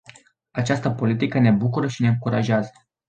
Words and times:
Această 0.51 0.89
politică 0.89 1.39
ne 1.39 1.51
bucură 1.51 1.87
și 1.87 2.01
ne 2.01 2.07
încurajează. 2.07 2.71